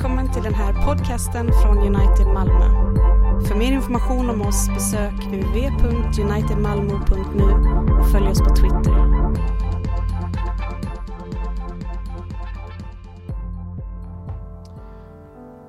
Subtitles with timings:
[0.00, 2.64] välkommen till den här podcasten från United Malmö.
[3.48, 7.44] För mer information om oss besök www.unitedmalmo.nu
[8.00, 8.94] och följ oss på Twitter.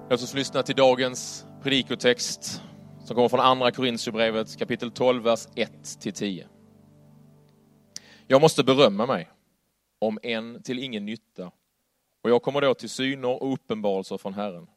[0.09, 2.61] Låt oss lyssna till dagens predikotext
[3.03, 6.43] som kommer från Andra Korintierbrevet kapitel 12, vers 1-10.
[8.27, 9.29] Jag måste berömma mig,
[9.99, 11.51] om än till ingen nytta,
[12.21, 14.67] och jag kommer då till syner och uppenbarelser från Herren.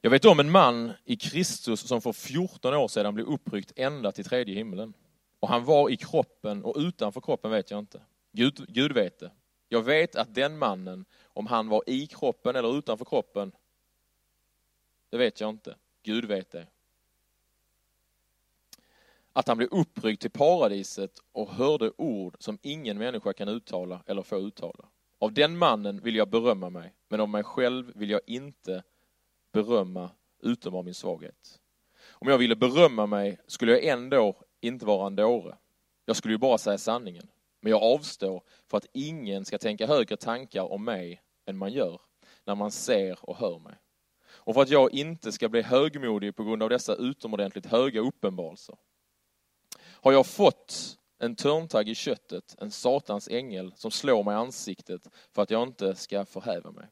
[0.00, 4.12] Jag vet om en man i Kristus som för 14 år sedan blev uppryckt ända
[4.12, 4.94] till tredje himlen.
[5.40, 8.02] Och han var i kroppen och utanför kroppen vet jag inte.
[8.32, 9.32] Gud, Gud vet det.
[9.68, 13.52] Jag vet att den mannen, om han var i kroppen eller utanför kroppen,
[15.10, 15.76] det vet jag inte.
[16.02, 16.66] Gud vet det.
[19.32, 24.22] Att han blev uppryckt till paradiset och hörde ord som ingen människa kan uttala eller
[24.22, 24.88] få uttala.
[25.18, 28.82] Av den mannen vill jag berömma mig, men av mig själv vill jag inte
[29.52, 30.10] berömma
[30.42, 31.60] utom av min svaghet.
[32.10, 35.56] Om jag ville berömma mig skulle jag ändå inte vara en dåre.
[36.04, 37.28] Jag skulle ju bara säga sanningen.
[37.60, 42.00] Men jag avstår för att ingen ska tänka högre tankar om mig än man gör
[42.44, 43.74] när man ser och hör mig.
[44.26, 48.76] Och för att jag inte ska bli högmodig på grund av dessa utomordentligt höga uppenbarelser.
[49.84, 55.08] Har jag fått en törntagg i köttet, en satans ängel som slår mig i ansiktet
[55.34, 56.86] för att jag inte ska förhäva mig.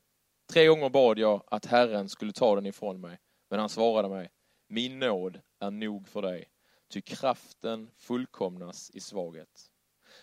[0.52, 3.18] Tre gånger bad jag att Herren skulle ta den ifrån mig,
[3.50, 4.30] men han svarade mig,
[4.68, 6.44] min nåd är nog för dig,
[6.90, 9.70] ty kraften fullkomnas i svaghet.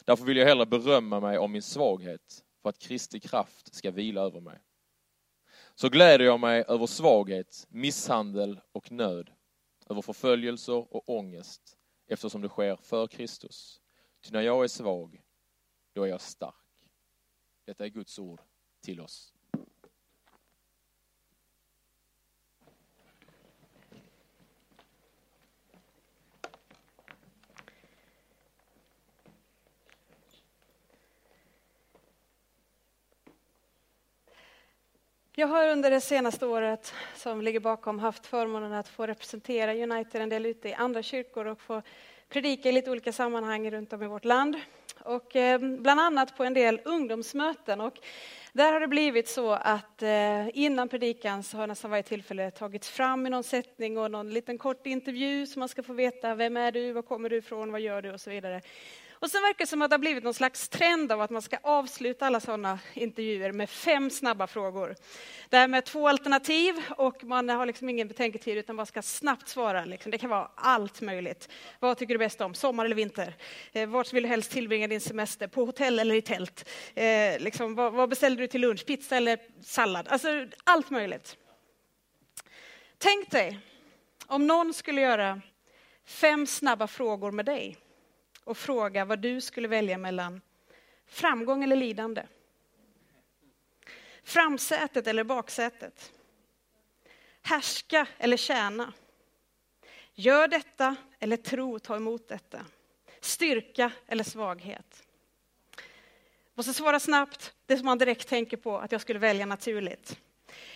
[0.05, 4.21] Därför vill jag hellre berömma mig om min svaghet, för att Kristi kraft ska vila
[4.21, 4.59] över mig.
[5.75, 9.29] Så gläder jag mig över svaghet, misshandel och nöd,
[9.89, 13.82] över förföljelser och ångest, eftersom det sker för Kristus.
[14.23, 15.21] Ty när jag är svag,
[15.93, 16.55] då är jag stark.
[17.65, 18.41] Detta är Guds ord
[18.81, 19.33] till oss.
[35.35, 40.21] Jag har under det senaste året som ligger bakom haft förmånen att få representera United
[40.21, 41.81] en del ute i andra kyrkor och få
[42.33, 44.55] predika i lite olika sammanhang runt om i vårt land.
[44.99, 47.81] Och eh, bland annat på en del ungdomsmöten.
[47.81, 47.99] Och
[48.53, 52.89] där har det blivit så att eh, innan predikan så har nästan varje tillfälle tagits
[52.89, 56.57] fram i någon sättning och någon liten kort intervju så man ska få veta vem
[56.57, 58.61] är du, var kommer du ifrån, vad gör du och så vidare.
[59.23, 61.41] Och sen verkar det som att det har blivit någon slags trend av att man
[61.41, 64.95] ska avsluta alla sådana intervjuer med fem snabba frågor.
[65.49, 69.47] Det här med två alternativ och man har liksom ingen betänketid utan man ska snabbt
[69.47, 69.85] svara.
[69.85, 70.11] Liksom.
[70.11, 71.49] Det kan vara allt möjligt.
[71.79, 73.35] Vad tycker du bäst om, sommar eller vinter?
[73.71, 75.47] Eh, vart vill du helst tillbringa din semester?
[75.47, 76.69] På hotell eller i tält?
[76.95, 78.85] Eh, liksom, vad, vad beställde du till lunch?
[78.85, 80.07] Pizza eller sallad?
[80.07, 81.37] Alltså allt möjligt.
[82.97, 83.59] Tänk dig
[84.27, 85.41] om någon skulle göra
[86.05, 87.77] fem snabba frågor med dig
[88.43, 90.41] och fråga vad du skulle välja mellan
[91.05, 92.23] framgång eller lidande.
[94.23, 96.11] Framsätet eller baksätet.
[97.41, 98.93] Härska eller tjäna.
[100.13, 102.65] Gör detta eller tro, ta emot detta.
[103.19, 105.03] Styrka eller svaghet.
[106.55, 110.19] Måste svara snabbt, det som man direkt tänker på att jag skulle välja naturligt.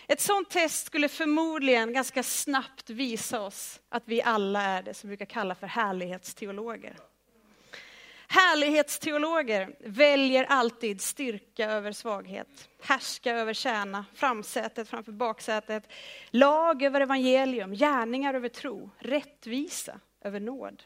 [0.08, 5.10] Ett sånt test skulle förmodligen ganska snabbt visa oss att vi alla är det som
[5.10, 6.98] vi brukar kalla för härlighetsteologer.
[8.38, 15.92] Härlighetsteologer väljer alltid styrka över svaghet, härska över tjäna, framsätet framför baksätet,
[16.32, 20.84] lag över evangelium, gärningar över tro, rättvisa över nåd,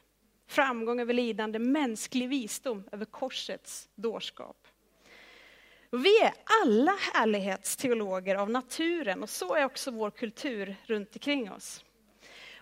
[0.47, 4.67] framgång över lidande, mänsklig visdom över korsets dårskap.
[5.91, 6.33] Vi är
[6.63, 11.83] alla härlighetsteologer av naturen och så är också vår kultur runt omkring oss.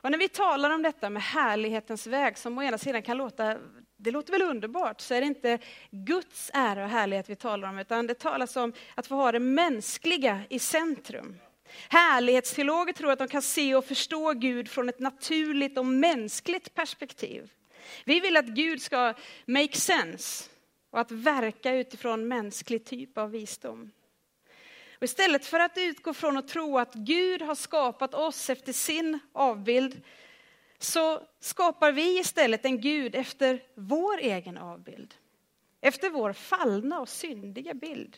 [0.01, 3.57] Och när vi talar om detta med härlighetens väg, som å ena sidan kan låta
[4.01, 5.59] det låter väl underbart, så är det inte
[5.91, 9.39] Guds ära och härlighet vi talar om, utan det talas om att få ha det
[9.39, 11.39] mänskliga i centrum.
[11.89, 17.51] Härlighetsteologer tror att de kan se och förstå Gud från ett naturligt och mänskligt perspektiv.
[18.05, 19.13] Vi vill att Gud ska
[19.45, 20.49] make sense
[20.89, 23.91] och att verka utifrån mänsklig typ av visdom.
[24.97, 29.19] Och istället för att utgå från och tro att Gud har skapat oss efter sin
[29.33, 30.01] avbild,
[30.79, 35.15] så skapar vi istället en Gud efter vår egen avbild.
[35.81, 38.17] Efter vår fallna och syndiga bild.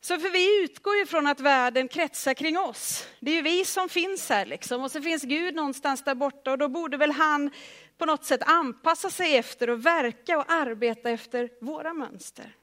[0.00, 3.08] Så för vi utgår ju från att världen kretsar kring oss.
[3.20, 4.82] Det är ju vi som finns här liksom.
[4.82, 7.50] Och så finns Gud någonstans där borta och då borde väl han
[7.98, 12.56] på något sätt anpassa sig efter och verka och arbeta efter våra mönster.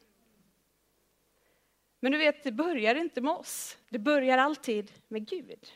[1.99, 3.77] Men du vet, det börjar inte med oss.
[3.89, 5.71] Det börjar alltid med Gud.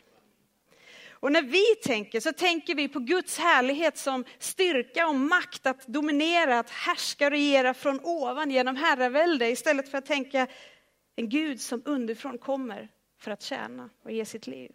[1.26, 5.88] Och när vi tänker så tänker vi på Guds härlighet som styrka och makt att
[5.88, 10.48] dominera, att härska och regera från ovan genom herravälde istället för att tänka
[11.16, 14.72] en Gud som underifrån kommer för att tjäna och ge sitt liv.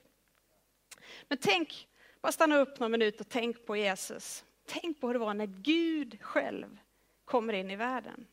[1.28, 1.88] Men tänk,
[2.20, 4.44] bara stanna upp någon minut och tänk på Jesus.
[4.66, 6.78] Tänk på hur det var när Gud själv
[7.24, 8.26] kommer in i världen.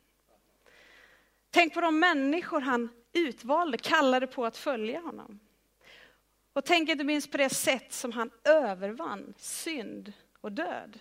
[1.50, 5.40] Tänk på de människor han utvalde, kallade på att följa honom.
[6.58, 10.98] Och tänk inte minst på det sätt som han övervann synd och död.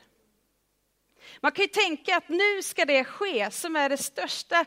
[1.41, 4.65] Man kan ju tänka att nu ska det ske som är det största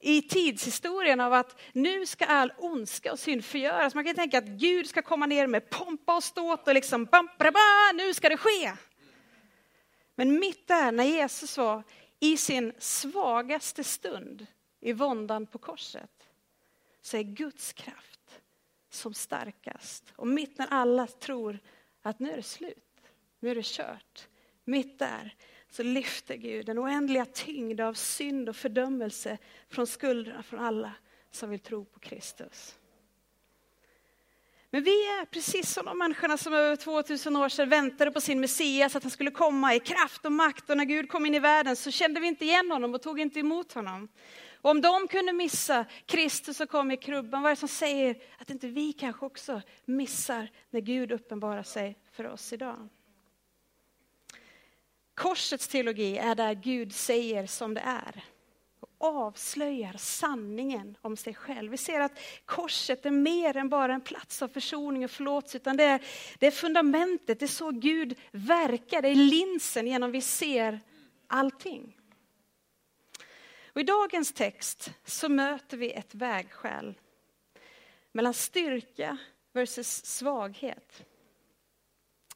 [0.00, 3.94] i tidshistorien av att nu ska all ondska och synd förgöras.
[3.94, 7.28] Man kan tänka att Gud ska komma ner med pompa och ståt och liksom bam,
[7.38, 8.72] bra, bam, nu ska det ske.
[10.14, 11.82] Men mitt där när Jesus var
[12.20, 14.46] i sin svagaste stund
[14.80, 16.28] i våndan på korset
[17.00, 18.41] så är Guds kraft
[18.94, 20.12] som starkast.
[20.16, 21.58] Och mitt när alla tror
[22.02, 23.00] att nu är det slut,
[23.40, 24.28] nu är det kört,
[24.64, 25.36] mitt där
[25.70, 30.92] så lyfter Gud den oändliga tyngd av synd och fördömelse från skulderna från alla
[31.30, 32.78] som vill tro på Kristus.
[34.74, 38.40] Men vi är precis som de människorna som över 2000 år sedan väntade på sin
[38.40, 40.70] Messias, att han skulle komma i kraft och makt.
[40.70, 43.20] Och när Gud kom in i världen så kände vi inte igen honom och tog
[43.20, 44.08] inte emot honom.
[44.62, 48.16] Och om de kunde missa Kristus som kom i krubban, vad är det som säger
[48.38, 52.88] att inte vi kanske också missar när Gud uppenbarar sig för oss idag?
[55.14, 58.24] Korsets teologi är där Gud säger som det är
[58.98, 61.70] och avslöjar sanningen om sig själv.
[61.70, 65.76] Vi ser att korset är mer än bara en plats av försoning och förlåtelse, utan
[65.76, 66.04] det är,
[66.38, 70.80] det är fundamentet, det är så Gud verkar, det är linsen genom vi ser
[71.26, 71.98] allting.
[73.72, 76.94] Och I dagens text så möter vi ett vägskäl
[78.12, 79.18] mellan styrka
[79.52, 81.02] versus svaghet.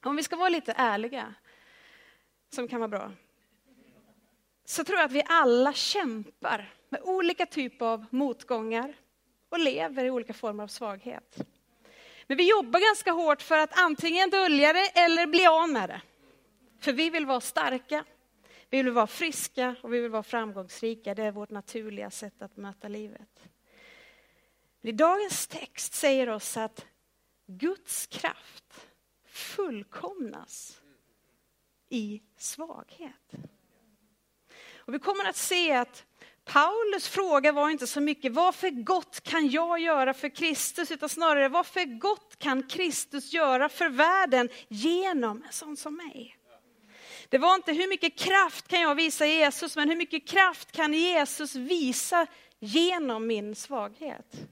[0.00, 1.34] Om vi ska vara lite ärliga
[2.50, 3.12] som kan vara bra.
[4.64, 8.94] Så tror jag att vi alla kämpar med olika typer av motgångar
[9.48, 11.46] och lever i olika former av svaghet.
[12.26, 16.02] Men vi jobbar ganska hårt för att antingen dölja det eller bli av med det.
[16.80, 18.04] För vi vill vara starka,
[18.70, 21.14] vi vill vara friska och vi vill vara framgångsrika.
[21.14, 23.48] Det är vårt naturliga sätt att möta livet.
[24.80, 26.86] Men I dagens text säger oss att
[27.46, 28.88] Guds kraft
[29.24, 30.80] fullkomnas
[31.88, 33.32] i svaghet.
[34.76, 36.04] Och vi kommer att se att
[36.44, 41.08] Paulus fråga var inte så mycket vad för gott kan jag göra för Kristus, utan
[41.08, 46.35] snarare vad för gott kan Kristus göra för världen genom en sån som mig.
[47.28, 50.92] Det var inte hur mycket kraft kan jag visa Jesus, men hur mycket kraft kan
[50.92, 52.26] Jesus visa
[52.58, 54.48] genom min svaghet.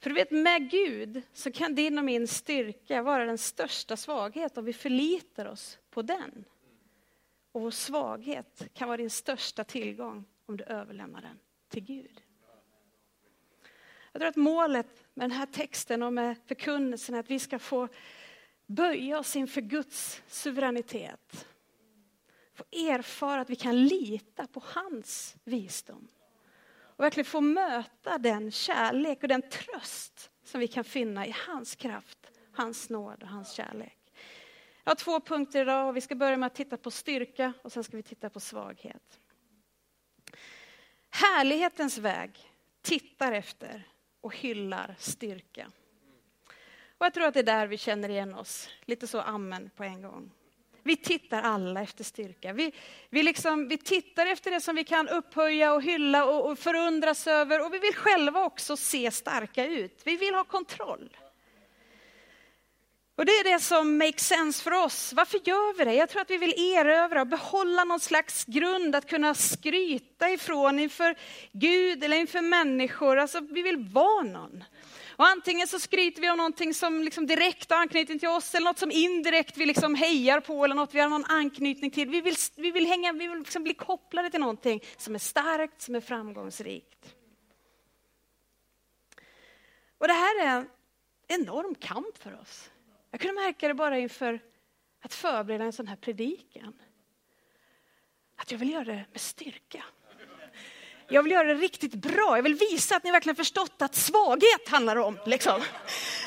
[0.00, 4.58] För du vet, med Gud så kan din och min styrka vara den största svaghet
[4.58, 6.44] om vi förlitar oss på den.
[7.52, 11.38] Och vår svaghet kan vara din största tillgång om du överlämnar den
[11.68, 12.22] till Gud.
[14.12, 17.58] Jag tror att målet med den här texten och med förkunnelsen är att vi ska
[17.58, 17.88] få
[18.70, 21.46] böja oss inför Guds suveränitet.
[22.54, 26.08] Få erfara att vi kan lita på hans visdom
[27.00, 31.74] och verkligen få möta den kärlek och den tröst som vi kan finna i hans
[31.74, 33.98] kraft, hans nåd och hans kärlek.
[34.84, 37.72] Jag har två punkter idag och vi ska börja med att titta på styrka och
[37.72, 39.20] sen ska vi titta på svaghet.
[41.10, 43.88] Härlighetens väg tittar efter
[44.20, 45.70] och hyllar styrka.
[47.00, 49.84] Och jag tror att det är där vi känner igen oss, lite så amen på
[49.84, 50.30] en gång.
[50.82, 52.52] Vi tittar alla efter styrka.
[52.52, 52.72] Vi,
[53.10, 57.26] vi, liksom, vi tittar efter det som vi kan upphöja och hylla och, och förundras
[57.26, 57.66] över.
[57.66, 60.00] Och vi vill själva också se starka ut.
[60.04, 61.16] Vi vill ha kontroll.
[63.16, 65.12] Och det är det som makes sense för oss.
[65.12, 65.94] Varför gör vi det?
[65.94, 70.78] Jag tror att vi vill erövra och behålla någon slags grund att kunna skryta ifrån
[70.78, 71.14] inför
[71.52, 73.16] Gud eller inför människor.
[73.16, 74.64] Alltså vi vill vara någon.
[75.20, 78.64] Och antingen så skryter vi om någonting som liksom direkt har anknytning till oss eller
[78.64, 82.08] något som indirekt vi liksom hejar på eller något vi har någon anknytning till.
[82.08, 85.80] Vi vill, vi vill, hänga, vi vill liksom bli kopplade till någonting som är starkt,
[85.82, 87.14] som är framgångsrikt.
[89.98, 90.68] Och det här är en
[91.28, 92.70] enorm kamp för oss.
[93.10, 94.40] Jag kunde märka det bara inför
[95.00, 96.80] att förbereda en sån här predikan.
[98.36, 99.84] Att jag vill göra det med styrka.
[101.12, 102.36] Jag vill göra det riktigt bra.
[102.38, 105.18] Jag vill visa att ni verkligen förstått att svaghet handlar om.
[105.26, 105.62] Liksom.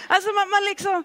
[0.07, 1.03] Alltså man, man liksom,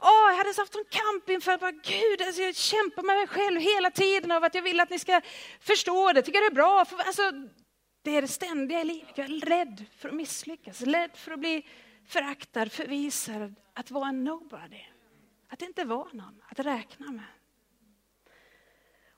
[0.00, 3.26] åh, jag hade haft en kamp inför att bara, gud, alltså jag kämpar med mig
[3.26, 5.20] själv hela tiden av att jag vill att ni ska
[5.60, 6.84] förstå det, tycka det är bra.
[6.84, 7.22] För, alltså,
[8.02, 9.12] Det är det ständiga i livet.
[9.14, 11.66] Jag är rädd för att misslyckas, rädd för att bli
[12.08, 14.84] föraktad, förvisad, att vara en nobody.
[15.48, 17.24] Att inte vara någon att räkna med.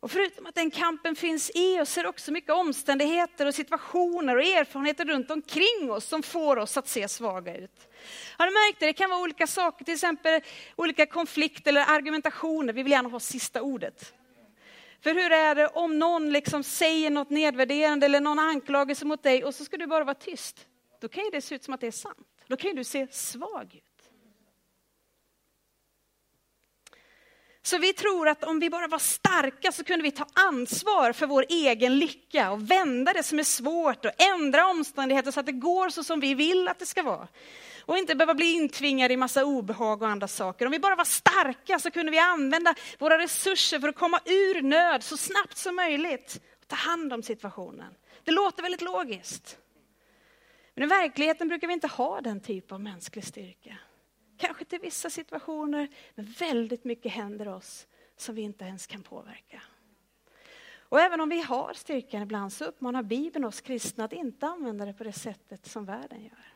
[0.02, 4.36] Och förutom att den kampen finns i oss är det också mycket omständigheter och situationer
[4.36, 7.88] och erfarenheter runt omkring oss som får oss att se svaga ut.
[8.38, 8.86] Har du märkt det?
[8.86, 10.40] Det kan vara olika saker, till exempel
[10.76, 12.72] olika konflikter eller argumentationer.
[12.72, 14.14] Vi vill gärna ha sista ordet.
[15.00, 19.44] För hur är det om någon liksom säger något nedvärderande eller någon anklagelse mot dig
[19.44, 20.66] och så ska du bara vara tyst?
[21.00, 22.28] Då kan ju det se ut som att det är sant.
[22.46, 23.91] Då kan ju du se svag ut.
[27.64, 31.26] Så vi tror att om vi bara var starka så kunde vi ta ansvar för
[31.26, 35.52] vår egen lycka och vända det som är svårt och ändra omständigheter så att det
[35.52, 37.28] går så som vi vill att det ska vara.
[37.84, 40.66] Och inte behöva bli intvingade i massa obehag och andra saker.
[40.66, 44.62] Om vi bara var starka så kunde vi använda våra resurser för att komma ur
[44.62, 46.40] nöd så snabbt som möjligt.
[46.60, 47.94] Och ta hand om situationen.
[48.24, 49.58] Det låter väldigt logiskt.
[50.74, 53.76] Men i verkligheten brukar vi inte ha den typ av mänsklig styrka.
[54.42, 59.62] Kanske till vissa situationer, men väldigt mycket händer oss som vi inte ens kan påverka.
[60.74, 64.84] Och även om vi har styrkan ibland så uppmanar Bibeln oss kristna att inte använda
[64.84, 66.54] det på det sättet som världen gör.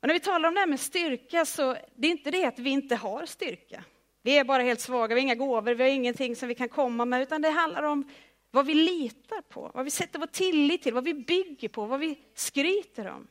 [0.00, 2.58] Och när vi talar om det här med styrka så det är inte det att
[2.58, 3.84] vi inte har styrka.
[4.22, 6.68] Vi är bara helt svaga, vi har inga gåvor, vi har ingenting som vi kan
[6.68, 8.10] komma med, utan det handlar om
[8.50, 12.00] vad vi litar på, vad vi sätter vår tillit till, vad vi bygger på, vad
[12.00, 13.28] vi skryter om.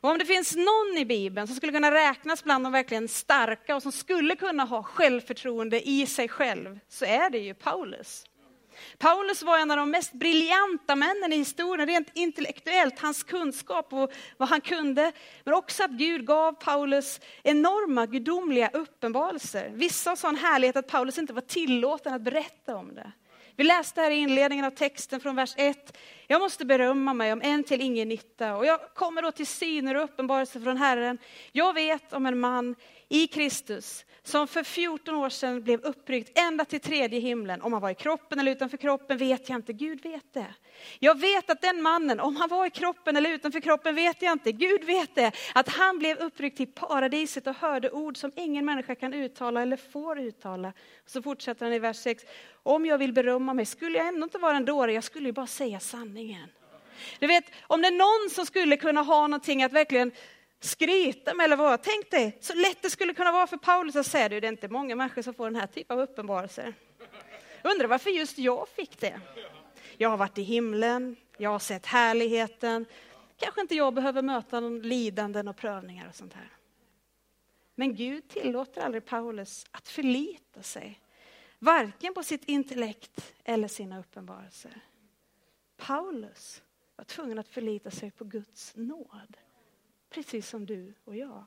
[0.00, 3.76] Och om det finns någon i Bibeln som skulle kunna räknas bland de verkligen starka
[3.76, 8.24] och som skulle kunna ha självförtroende i sig själv, så är det ju Paulus.
[8.98, 14.12] Paulus var en av de mest briljanta männen i historien, rent intellektuellt, hans kunskap och
[14.36, 15.12] vad han kunde.
[15.44, 19.70] Men också att Gud gav Paulus enorma gudomliga uppenbarelser.
[19.74, 23.12] Vissa av sån härlighet att Paulus inte var tillåten att berätta om det.
[23.56, 25.96] Vi läste här i inledningen av texten från vers 1.
[26.30, 28.56] Jag måste berömma mig om en till ingen nytta.
[28.56, 31.18] Och jag kommer då till syner och uppenbarelser från Herren.
[31.52, 32.74] Jag vet om en man
[33.08, 37.62] i Kristus som för 14 år sedan blev uppryckt ända till tredje himlen.
[37.62, 40.54] Om han var i kroppen eller utanför kroppen vet jag inte, Gud vet det.
[40.98, 44.32] Jag vet att den mannen, om han var i kroppen eller utanför kroppen vet jag
[44.32, 45.32] inte, Gud vet det.
[45.54, 49.76] Att han blev uppryckt till paradiset och hörde ord som ingen människa kan uttala eller
[49.76, 50.72] får uttala.
[51.06, 52.24] Så fortsätter han i vers 6.
[52.62, 55.32] Om jag vill berömma mig skulle jag ändå inte vara en dåre, jag skulle ju
[55.32, 56.19] bara säga sanningen.
[57.18, 60.12] Du vet, om det är någon som skulle kunna ha någonting att verkligen
[60.60, 61.82] skryta med eller vad.
[61.82, 64.40] Tänk dig så lätt det skulle kunna vara för Paulus att säga det.
[64.40, 66.74] Det är inte många människor som får den här typen av uppenbarelser.
[67.64, 69.20] Undrar varför just jag fick det.
[69.96, 72.86] Jag har varit i himlen, jag har sett härligheten.
[73.36, 76.48] Kanske inte jag behöver möta någon lidanden och prövningar och sånt här.
[77.74, 81.00] Men Gud tillåter aldrig Paulus att förlita sig,
[81.58, 84.80] varken på sitt intellekt eller sina uppenbarelser.
[85.80, 86.62] Paulus
[86.96, 89.36] var tvungen att förlita sig på Guds nåd
[90.10, 91.44] precis som du och jag.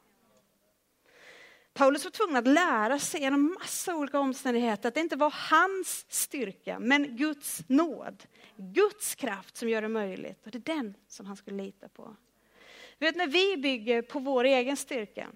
[1.74, 6.06] Paulus var tvungen att lära sig genom massa olika omständigheter att det inte var hans
[6.10, 8.24] styrka, men Guds nåd,
[8.56, 10.46] Guds kraft som gör det möjligt.
[10.46, 12.16] Och det är den som han skulle lita på.
[12.98, 15.30] Du vet, när vi bygger på vår egen styrka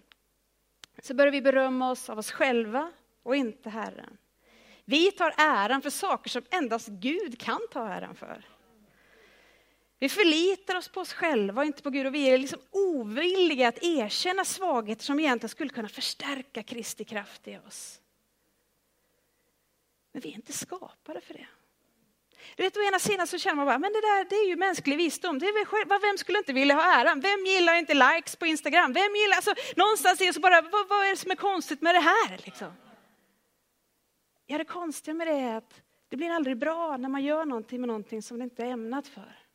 [1.04, 2.92] så börjar vi berömma oss av oss själva
[3.24, 4.18] och inte Herren.
[4.86, 8.46] Vi tar äran för saker som endast Gud kan ta äran för.
[10.00, 13.68] Vi förlitar oss på oss själva och inte på Gud och vi är liksom ovilliga
[13.68, 18.02] att erkänna svagheter som egentligen skulle kunna förstärka Kristi kraft i oss.
[20.12, 21.48] Men vi är inte skapade för det.
[22.56, 24.56] Du vet, å ena sidan så känner man bara, men det där det är ju
[24.56, 25.40] mänsklig visdom.
[25.40, 27.20] Det är, vem skulle inte vilja ha äran?
[27.20, 28.94] Vem gillar inte likes på Instagram?
[28.94, 31.82] Vem gillar, alltså, någonstans är det så bara, vad, vad är det som är konstigt
[31.82, 32.42] med det här?
[32.46, 32.74] Liksom?
[34.46, 37.82] Ja, det konstiga med det är att det blir aldrig bra när man gör någonting
[37.82, 39.47] med någonting som det inte är ämnat för.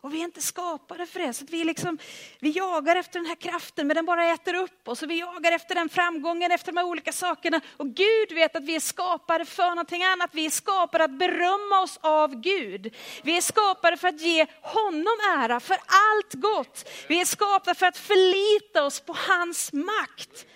[0.00, 1.32] Och vi är inte skapade för det.
[1.32, 1.98] Så vi, liksom,
[2.38, 5.02] vi jagar efter den här kraften men den bara äter upp oss.
[5.02, 7.60] Och vi jagar efter den framgången, efter de här olika sakerna.
[7.76, 10.30] Och Gud vet att vi är skapade för någonting annat.
[10.32, 12.94] Vi är skapade att berömma oss av Gud.
[13.22, 16.88] Vi är skapade för att ge honom ära för allt gott.
[17.08, 20.46] Vi är skapade för att förlita oss på hans makt.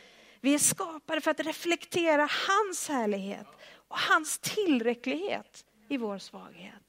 [0.41, 3.47] Vi är skapade för att reflektera hans härlighet
[3.89, 6.84] och hans tillräcklighet i vår svaghet.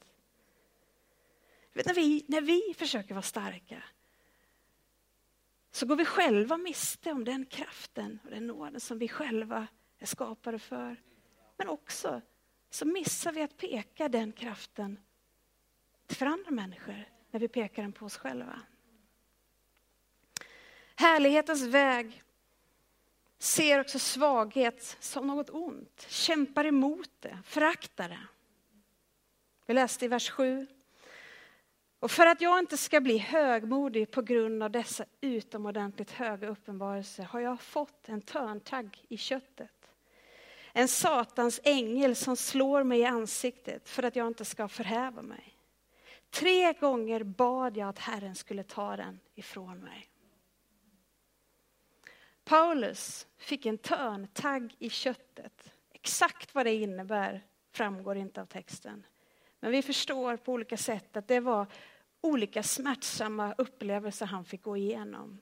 [1.76, 3.82] Vet, när, vi, när vi försöker vara starka
[5.70, 9.66] så går vi själva miste om den kraften och den nåden som vi själva
[9.98, 11.02] är skapade för.
[11.56, 12.20] Men också
[12.70, 14.98] så missar vi att peka den kraften
[16.08, 18.60] för andra människor när vi pekar den på oss själva.
[20.94, 22.22] Härlighetens väg
[23.38, 28.26] ser också svaghet som något ont, kämpar emot det, föraktar det.
[29.66, 30.66] Vi läste i vers 7.
[32.06, 37.22] Och för att jag inte ska bli högmodig på grund av dessa utomordentligt höga uppenbarelser
[37.22, 39.90] har jag fått en törntagg i köttet.
[40.72, 45.56] En satans ängel som slår mig i ansiktet för att jag inte ska förhäva mig.
[46.30, 50.08] Tre gånger bad jag att Herren skulle ta den ifrån mig.
[52.44, 55.72] Paulus fick en törntagg i köttet.
[55.92, 59.06] Exakt vad det innebär framgår inte av texten.
[59.60, 61.66] Men vi förstår på olika sätt att det var
[62.26, 65.40] olika smärtsamma upplevelser han fick gå igenom.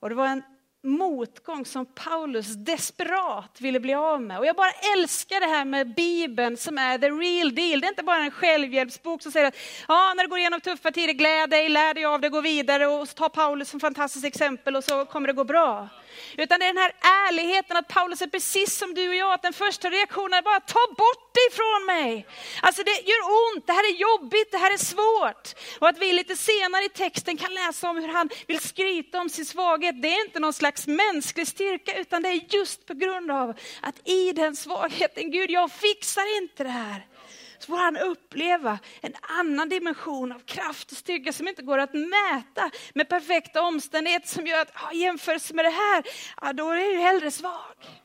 [0.00, 0.42] Och det var en
[0.82, 4.38] motgång som Paulus desperat ville bli av med.
[4.38, 7.80] Och jag bara älskar det här med Bibeln som är the real deal.
[7.80, 9.56] Det är inte bara en självhjälpsbok som säger att
[9.88, 12.86] ja, när du går igenom tuffa tider, gläd dig, lär dig av det, gå vidare
[12.86, 15.88] och så tar Paulus som fantastiskt exempel och så kommer det gå bra.
[16.36, 16.92] Utan det är den här
[17.28, 20.60] ärligheten att Paulus är precis som du och jag, att den första reaktionen är bara
[20.60, 22.26] ta bort det ifrån mig.
[22.62, 25.54] Alltså det gör ont, det här är jobbigt, det här är svårt.
[25.78, 29.28] Och att vi lite senare i texten kan läsa om hur han vill skryta om
[29.28, 33.30] sin svaghet, det är inte någon slags mänsklig styrka, utan det är just på grund
[33.30, 37.06] av att i den svagheten, Gud jag fixar inte det här
[37.62, 41.94] så får han uppleva en annan dimension av kraft och styrka som inte går att
[41.94, 46.04] mäta med perfekta omständigheter som gör att ja, jämförelse med det här,
[46.40, 48.02] ja, då är du hellre svag.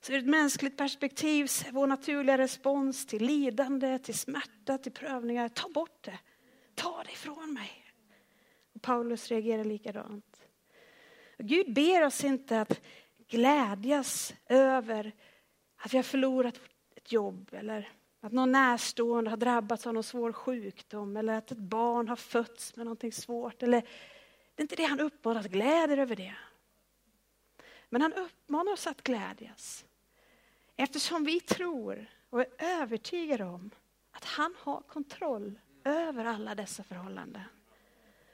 [0.00, 5.68] Så ur ett mänskligt perspektiv, vår naturliga respons till lidande, till smärta, till prövningar, ta
[5.68, 6.18] bort det.
[6.74, 7.84] Ta det ifrån mig.
[8.74, 10.42] Och Paulus reagerar likadant.
[11.38, 12.80] Gud ber oss inte att
[13.32, 15.12] glädjas över
[15.76, 16.60] att vi har förlorat
[16.96, 17.88] ett jobb eller
[18.20, 22.76] att någon närstående har drabbats av någon svår sjukdom eller att ett barn har fötts
[22.76, 23.62] med någonting svårt.
[23.62, 23.80] Eller,
[24.54, 26.34] det är inte det han uppmanar oss, glädjer över det.
[27.88, 29.84] Men han uppmanar oss att glädjas.
[30.76, 33.70] Eftersom vi tror och är övertygade om
[34.10, 37.42] att han har kontroll över alla dessa förhållanden.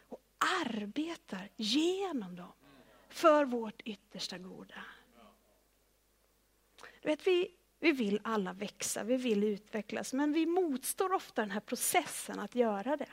[0.09, 0.21] Och
[0.65, 2.53] arbetar genom dem
[3.19, 4.85] för vårt yttersta goda.
[7.03, 7.49] Du vet, vi,
[7.81, 12.55] vi vill alla växa, vi vill utvecklas, men vi motstår ofta den här processen att
[12.55, 13.09] göra det.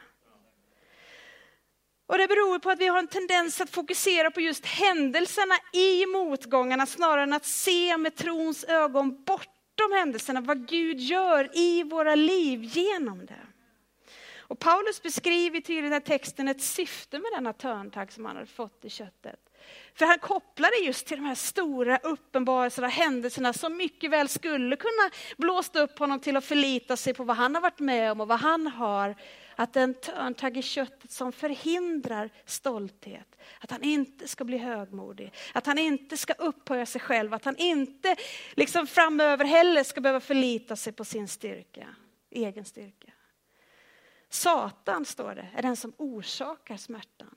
[2.07, 6.05] Och Det beror på att vi har en tendens att fokusera på just händelserna i
[6.05, 12.15] motgångarna snarare än att se med trons ögon bortom händelserna vad Gud gör i våra
[12.15, 13.47] liv genom det.
[14.47, 18.35] Och Paulus beskriver tydligt i den här texten ett syfte med denna törntagg som han
[18.35, 19.39] hade fått i köttet.
[19.93, 24.75] För han kopplar det just till de här stora uppenbarelserna, händelserna som mycket väl skulle
[24.75, 28.21] kunna blåsta upp honom till att förlita sig på vad han har varit med om
[28.21, 29.15] och vad han har.
[29.55, 33.35] Att en törntagg i köttet som förhindrar stolthet.
[33.59, 37.57] Att han inte ska bli högmodig, att han inte ska upphöja sig själv, att han
[37.57, 38.15] inte
[38.53, 41.87] liksom framöver heller ska behöva förlita sig på sin styrka,
[42.31, 43.11] egen styrka.
[44.29, 47.35] Satan, står det, är den som orsakar smärtan.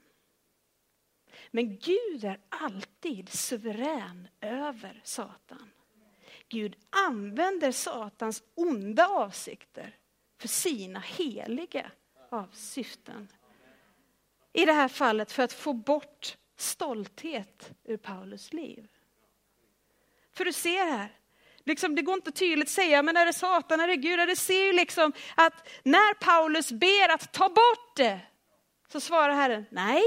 [1.51, 5.71] Men Gud är alltid suverän över Satan.
[6.49, 9.97] Gud använder Satans onda avsikter
[10.41, 11.91] för sina heliga
[12.31, 13.29] avsyften.
[14.53, 18.89] I det här fallet för att få bort stolthet ur Paulus liv.
[20.33, 21.09] För du ser här,
[21.65, 24.19] liksom, det går inte tydligt att säga, men är det Satan, är det Gud?
[24.29, 28.21] Det ser ju liksom att när Paulus ber att ta bort det,
[28.89, 30.03] så svarar Herren, nej,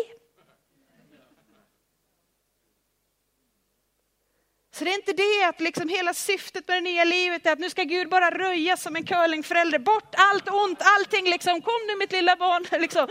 [4.74, 7.60] Så det är inte det att liksom hela syftet med det nya livet är att
[7.60, 11.96] nu ska Gud bara röja som en curlingförälder, bort allt ont, allting liksom, kom nu
[11.96, 12.66] mitt lilla barn.
[12.82, 13.08] Liksom.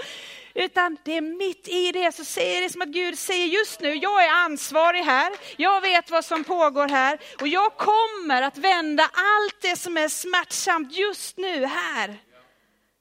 [0.55, 3.95] Utan det är mitt i det så säger det som att Gud säger just nu,
[3.95, 9.03] jag är ansvarig här, jag vet vad som pågår här och jag kommer att vända
[9.03, 12.17] allt det som är smärtsamt just nu här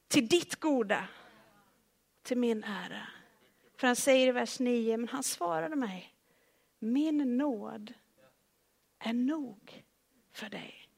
[0.08, 1.04] till ditt goda,
[2.22, 3.06] till min ära.
[3.78, 6.14] För han säger i vers 9, men han svarade mig,
[6.78, 7.92] min nåd
[9.00, 9.84] är nog
[10.30, 10.88] för dig.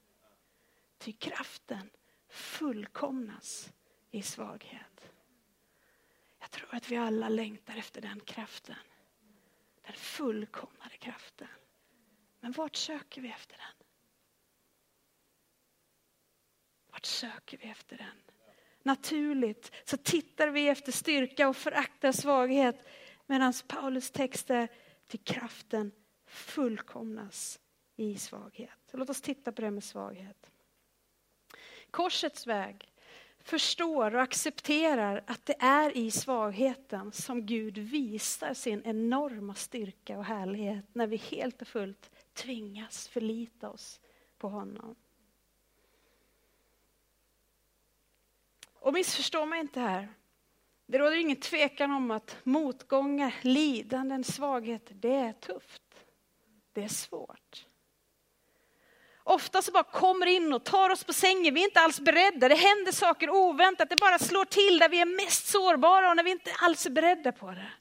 [0.98, 1.90] Ty kraften
[2.28, 3.72] fullkomnas
[4.10, 5.12] i svaghet.
[6.40, 8.76] Jag tror att vi alla längtar efter den kraften.
[9.82, 11.48] Den fullkomnade kraften.
[12.40, 13.86] Men vart söker vi efter den?
[16.90, 18.22] Vart söker vi efter den?
[18.82, 22.88] Naturligt så tittar vi efter styrka och föraktar svaghet.
[23.26, 24.68] Medan Paulus texter
[25.06, 25.92] till kraften
[26.26, 27.60] fullkomnas
[27.96, 28.78] i svaghet.
[28.90, 30.50] Så låt oss titta på det med svaghet.
[31.90, 32.92] Korsets väg
[33.38, 40.24] förstår och accepterar att det är i svagheten som Gud visar sin enorma styrka och
[40.24, 44.00] härlighet när vi helt och fullt tvingas förlita oss
[44.38, 44.96] på honom.
[48.74, 50.08] Och missförstå mig inte här.
[50.86, 56.04] Det råder ingen tvekan om att motgångar, lidanden, svaghet, det är tufft.
[56.72, 57.66] Det är svårt.
[59.24, 62.48] Ofta så bara kommer in och tar oss på sängen, vi är inte alls beredda,
[62.48, 66.24] det händer saker oväntat, det bara slår till där vi är mest sårbara och när
[66.24, 67.72] vi inte alls är beredda på det.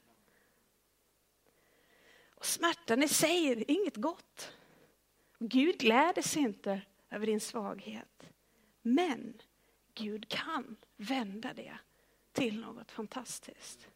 [2.34, 4.52] Och smärtan i sig är inget gott.
[5.38, 8.22] Gud gläder sig inte över din svaghet.
[8.82, 9.42] Men
[9.94, 11.78] Gud kan vända det
[12.32, 13.88] till något fantastiskt.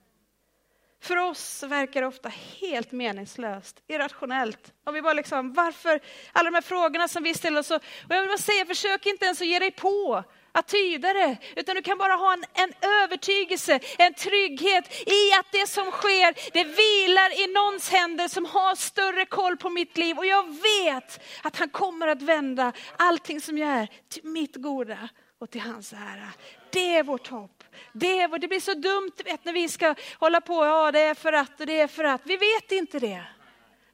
[1.07, 4.73] För oss verkar det ofta helt meningslöst, irrationellt.
[4.85, 6.01] Om vi bara liksom, varför
[6.33, 7.71] alla de här frågorna som vi ställer oss.
[7.71, 11.37] Och jag vill bara säga, försök inte ens att ge dig på att tyda det,
[11.57, 16.53] utan du kan bara ha en, en övertygelse, en trygghet i att det som sker,
[16.53, 20.19] det vilar i någons händer som har större koll på mitt liv.
[20.19, 25.09] Och jag vet att han kommer att vända allting som jag är till mitt goda
[25.39, 26.33] och till hans ära.
[26.71, 27.56] Det är vårt hopp.
[27.93, 31.15] Det, är det blir så dumt vet, när vi ska hålla på, ja det är
[31.15, 32.21] för att och det är för att.
[32.25, 33.25] Vi vet inte det.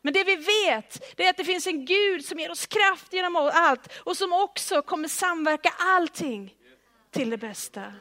[0.02, 3.12] Men det vi vet, det är att det finns en Gud som ger oss kraft
[3.12, 6.56] genom allt och som också kommer samverka allting
[7.10, 7.92] till det bästa.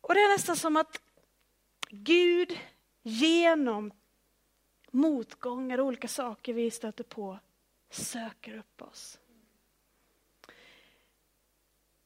[0.00, 1.00] Och det är nästan som att
[1.90, 2.58] Gud
[3.02, 3.92] genom
[4.90, 7.38] motgångar och olika saker vi stöter på
[7.90, 9.19] söker upp oss.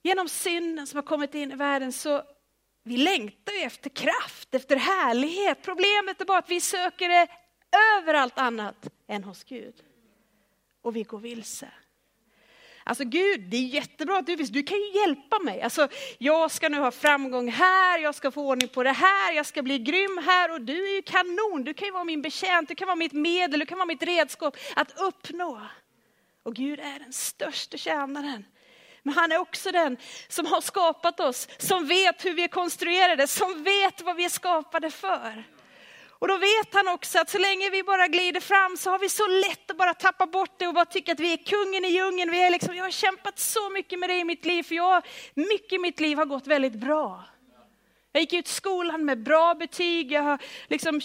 [0.07, 2.23] Genom synden som har kommit in i världen så
[2.83, 5.63] vi längtar ju efter kraft, efter härlighet.
[5.63, 7.29] Problemet är bara att vi söker det
[7.99, 9.75] överallt annat än hos Gud.
[10.83, 11.69] Och vi går vilse.
[12.85, 14.51] Alltså Gud, det är jättebra att du finns.
[14.51, 15.63] Du kan ju hjälpa mig.
[15.63, 15.89] Alltså,
[16.19, 19.63] jag ska nu ha framgång här, jag ska få ordning på det här, jag ska
[19.63, 21.65] bli grym här och du är ju kanon.
[21.65, 24.03] Du kan ju vara min betjänt, du kan vara mitt medel, du kan vara mitt
[24.03, 25.61] redskap att uppnå.
[26.43, 28.45] Och Gud är den största tjänaren.
[29.07, 29.97] Men han är också den
[30.29, 34.29] som har skapat oss, som vet hur vi är konstruerade, som vet vad vi är
[34.29, 35.45] skapade för.
[36.09, 39.09] Och då vet han också att så länge vi bara glider fram så har vi
[39.09, 41.89] så lätt att bara tappa bort det och bara tycka att vi är kungen i
[41.89, 42.31] djungeln.
[42.31, 45.07] Vi är liksom, jag har kämpat så mycket med det i mitt liv, för jag,
[45.35, 47.25] mycket i mitt liv har gått väldigt bra.
[48.13, 50.39] Jag gick ut skolan med bra betyg, jag har
[50.69, 51.01] liksom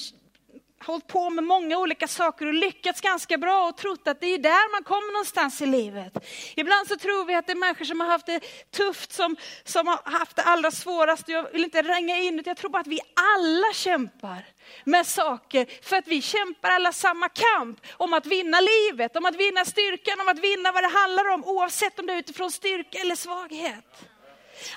[0.83, 4.37] hållit på med många olika saker och lyckats ganska bra och trott att det är
[4.37, 6.13] där man kommer någonstans i livet.
[6.55, 8.39] Ibland så tror vi att det är människor som har haft det
[8.71, 11.29] tufft, som, som har haft det allra svårast.
[11.29, 12.99] Jag vill inte ränga in utan jag tror bara att vi
[13.35, 14.45] alla kämpar
[14.83, 19.35] med saker för att vi kämpar alla samma kamp om att vinna livet, om att
[19.35, 22.99] vinna styrkan, om att vinna vad det handlar om oavsett om det är utifrån styrka
[22.99, 24.09] eller svaghet.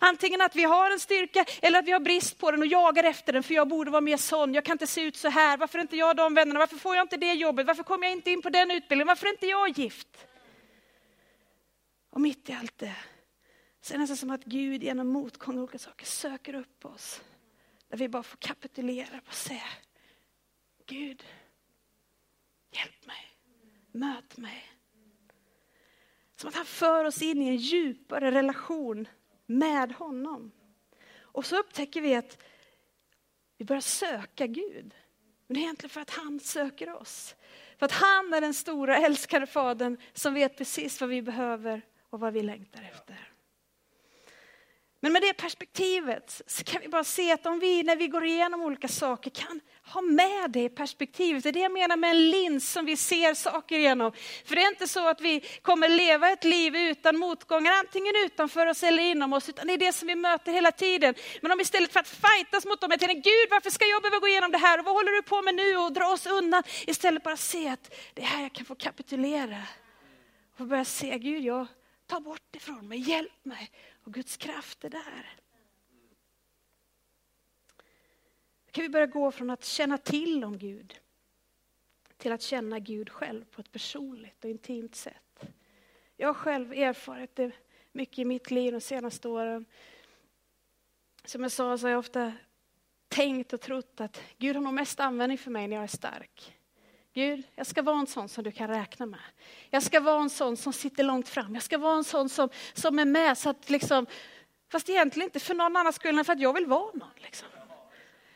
[0.01, 3.05] Antingen att vi har en styrka eller att vi har brist på den och jagar
[3.05, 5.57] efter den för jag borde vara mer sån, jag kan inte se ut så här,
[5.57, 8.31] varför inte jag de vännerna, varför får jag inte det jobbet, varför kommer jag inte
[8.31, 10.27] in på den utbildningen, varför är inte jag gift?
[12.11, 12.97] Och mitt i allt det,
[13.81, 17.23] så är det nästan som att Gud genom motgång och olika saker söker upp oss.
[17.89, 19.69] Där vi bara får kapitulera och säga,
[20.87, 21.25] Gud,
[22.71, 23.37] hjälp mig,
[23.93, 24.65] möt mig.
[26.37, 29.09] Som att han för oss in i en djupare relation
[29.59, 30.53] med honom.
[31.19, 32.43] Och så upptäcker vi att
[33.59, 34.95] vi börjar söka Gud.
[35.47, 37.35] Men det är egentligen för att han söker oss.
[37.79, 42.21] För att han är den stora älskade fadern som vet precis vad vi behöver och
[42.21, 43.32] vad vi längtar efter.
[45.05, 48.25] Men med det perspektivet så kan vi bara se att om vi när vi går
[48.25, 51.43] igenom olika saker kan ha med det perspektivet.
[51.43, 54.13] Det är det jag menar med en lins som vi ser saker genom.
[54.45, 58.67] För det är inte så att vi kommer leva ett liv utan motgångar, antingen utanför
[58.67, 61.15] oss eller inom oss, utan det är det som vi möter hela tiden.
[61.41, 64.19] Men om istället för att fightas mot dem, jag tänker Gud varför ska jag behöva
[64.19, 66.63] gå igenom det här och vad håller du på med nu och dra oss undan?
[66.87, 69.63] Istället bara se att det är här jag kan få kapitulera.
[70.59, 71.67] Och börja se, Gud jag
[72.13, 73.71] Ta bort ifrån mig, hjälp mig.
[74.05, 75.41] Och Guds kraft är där.
[78.71, 81.01] kan vi börja gå från att känna till om Gud
[82.17, 85.45] till att känna Gud själv på ett personligt och intimt sätt.
[86.17, 87.53] Jag har själv erfarit det
[87.93, 89.65] mycket i mitt liv de senaste åren.
[91.25, 92.33] Som jag sa så har jag ofta
[93.09, 96.57] tänkt och trott att Gud har nog mest användning för mig när jag är stark.
[97.15, 99.21] Gud, jag ska vara en sån som du kan räkna med.
[99.71, 101.55] Jag ska vara en sån som sitter långt fram.
[101.55, 104.07] Jag ska vara en sån som, som är med så att liksom,
[104.73, 107.11] fast egentligen inte för någon annans skull än för att jag vill vara någon.
[107.17, 107.49] Liksom.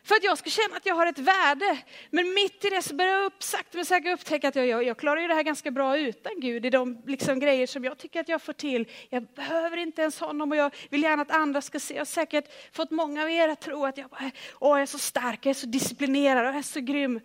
[0.03, 1.79] För att jag ska känna att jag har ett värde.
[2.11, 4.85] Men mitt i det så börjar jag upp, sakta men säkert upptäcka att jag, jag,
[4.85, 7.99] jag klarar ju det här ganska bra utan Gud i de liksom, grejer som jag
[7.99, 8.89] tycker att jag får till.
[9.11, 11.95] Jag behöver inte ens honom och jag vill gärna att andra ska se.
[11.95, 14.87] Jag har säkert fått många av er att tro att jag, bara, åh, jag är
[14.87, 17.21] så stark, jag är så disciplinerad och jag är så grym.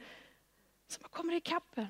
[0.91, 1.87] Så man kommer i kappen.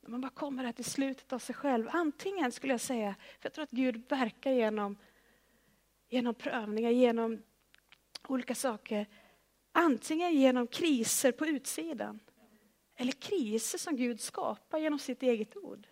[0.00, 1.88] När man bara kommer här till slutet av sig själv.
[1.92, 4.96] Antingen skulle jag säga, för jag tror att Gud verkar genom,
[6.08, 7.42] genom prövningar, genom
[8.28, 9.06] olika saker.
[9.72, 12.20] Antingen genom kriser på utsidan
[12.96, 15.86] eller kriser som Gud skapar genom sitt eget ord.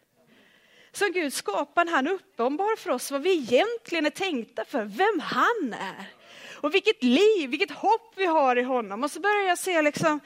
[0.92, 5.20] Som Gud skapar när han uppenbar för oss vad vi egentligen är tänkta för, vem
[5.20, 6.07] han är.
[6.61, 9.05] Och vilket liv, vilket hopp vi har i honom.
[9.05, 10.20] Och så börjar jag se liksom,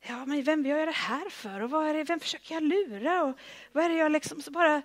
[0.00, 1.60] ja men vem gör jag det här för?
[1.60, 3.24] Och vad är det, vem försöker jag lura?
[3.24, 3.38] Och
[3.72, 4.82] vad är det jag liksom, så bara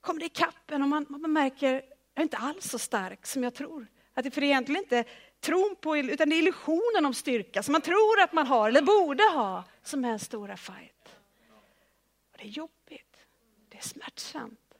[0.00, 1.82] kommer det ikapp en och man, man märker, jag
[2.14, 3.86] är inte alls så stark som jag tror.
[4.14, 5.04] Att det, för det är egentligen inte
[5.40, 8.82] tron på, utan det är illusionen om styrka som man tror att man har eller
[8.82, 11.16] borde ha som är en stora fight.
[12.32, 13.26] Och det är jobbigt,
[13.68, 14.74] det är smärtsamt.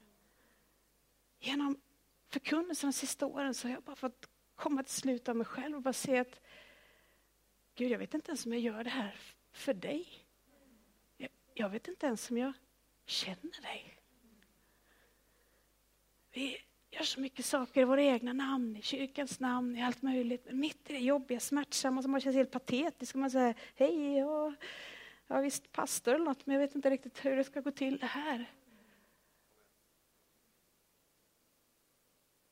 [1.40, 1.80] Genom
[2.30, 5.76] förkunnelsen de sista åren så har jag bara fått komma till slut av mig själv
[5.76, 6.40] och bara se att
[7.74, 10.06] Gud, jag vet inte ens om jag gör det här för dig.
[11.16, 12.52] Jag, jag vet inte ens om jag
[13.06, 13.98] känner dig.
[16.32, 16.58] Vi
[16.90, 20.44] gör så mycket saker i våra egna namn, i kyrkans namn, i allt möjligt.
[20.46, 23.14] Men mitt i det jobbiga, smärtsamma, som man känns helt patetisk.
[23.14, 24.54] Man säger hej, ja,
[25.26, 27.98] ja visst pastor eller något, men jag vet inte riktigt hur det ska gå till
[27.98, 28.50] det här.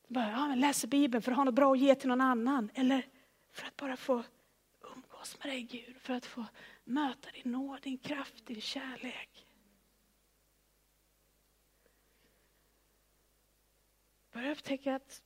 [0.07, 2.69] Bara, ja, men läser Bibeln för att ha något bra att ge till någon annan.
[2.73, 3.07] Eller
[3.51, 4.23] för att bara få
[5.23, 6.45] oss med dig Gud, för att få
[6.83, 9.47] möta din nåd, din kraft, din kärlek.
[14.31, 15.21] Börjar upptäcka att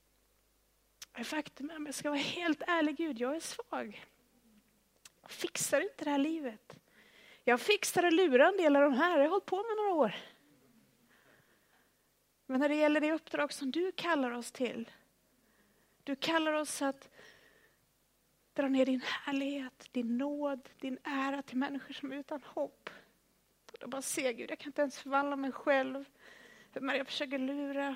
[1.25, 4.05] faktum är, om jag ska vara helt ärlig Gud, jag är svag.
[5.21, 6.77] Jag fixar inte det här livet.
[7.43, 9.93] Jag fixar och lurar en del av de här, jag har hållit på med några
[9.93, 10.15] år.
[12.45, 14.91] Men när det gäller det uppdrag som du kallar oss till,
[16.03, 17.09] du kallar oss att
[18.57, 22.89] dra ner din härlighet, din nåd, din ära till människor som är utan hopp.
[23.71, 26.05] Och då bara ser Gud, jag kan inte ens förvandla mig själv.
[26.73, 27.95] Men jag försöker lura.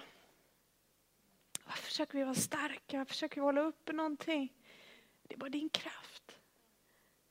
[1.65, 2.97] Varför försöker vi vara starka?
[2.97, 4.53] Varför försöker vi hålla uppe någonting?
[5.23, 6.39] Det är bara din kraft.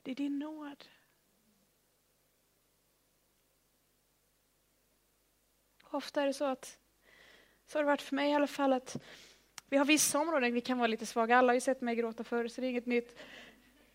[0.01, 0.85] Det är din nåd.
[5.83, 6.79] Ofta är det så att,
[7.65, 9.03] så har det varit för mig i alla fall, att
[9.71, 11.37] vi har vissa områden vi kan vara lite svaga.
[11.37, 13.19] Alla har ju sett mig gråta förr, så det är inget nytt.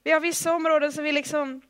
[0.03, 1.62] Vi har vissa områden som vi liksom,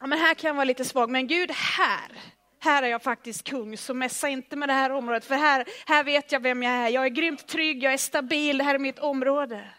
[0.00, 2.12] ja men här kan jag vara lite svag, men Gud, här,
[2.58, 6.04] här är jag faktiskt kung, så mässa inte med det här området, för här, här
[6.04, 6.88] vet jag vem jag är.
[6.88, 9.70] Jag är grymt trygg, jag är stabil, det här är mitt område.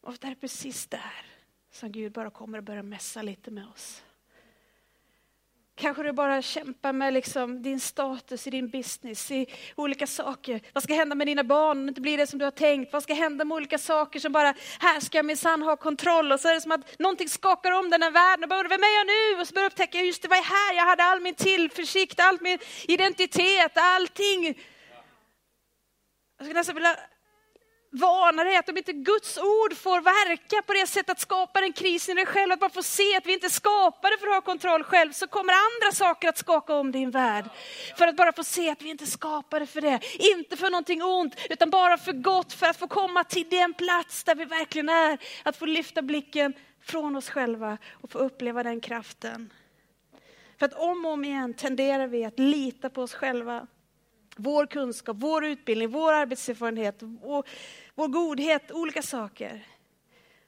[0.00, 1.26] Och det är precis där
[1.70, 4.02] som Gud bara kommer och börjar mässa lite med oss.
[5.80, 10.60] Kanske du bara kämpar med liksom din status i din business, i olika saker.
[10.72, 12.92] Vad ska hända med dina barn om det inte blir det som du har tänkt?
[12.92, 16.32] Vad ska hända med olika saker som bara, här ska jag minsann ha kontroll.
[16.32, 18.44] Och så är det som att någonting skakar om den här världen.
[18.44, 19.40] Och bara, vem är jag nu?
[19.40, 22.38] Och så börjar jag upptäcka, just det var här jag hade all min tillförsikt, all
[22.40, 24.44] min identitet, allting.
[26.38, 26.96] Jag skulle nästan vilja
[27.90, 31.72] varnar dig att om inte Guds ord får verka på det sättet att skapa en
[31.72, 34.40] kris i dig själv, att bara få se att vi inte skapade för att ha
[34.40, 37.44] kontroll själv, så kommer andra saker att skaka om din värld.
[37.98, 41.34] För att bara få se att vi inte skapade för det, inte för någonting ont,
[41.50, 45.18] utan bara för gott, för att få komma till den plats där vi verkligen är.
[45.42, 49.52] Att få lyfta blicken från oss själva och få uppleva den kraften.
[50.58, 53.66] För att om och om igen tenderar vi att lita på oss själva
[54.36, 57.44] vår kunskap, vår utbildning, vår arbetserfarenhet, vår,
[57.94, 59.66] vår godhet, olika saker.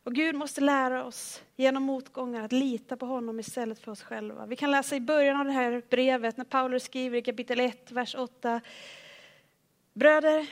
[0.05, 4.47] Och Gud måste lära oss genom motgångar att lita på honom istället för oss själva.
[4.47, 7.93] Vi kan läsa i början av det här brevet när Paulus skriver i kapitel 1,
[7.93, 8.61] vers 8.
[9.93, 10.47] Bröder,